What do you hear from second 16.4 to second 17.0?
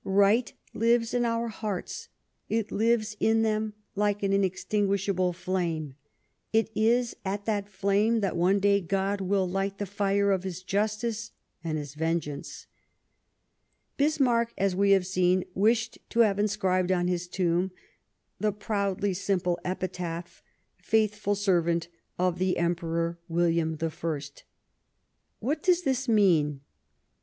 scribed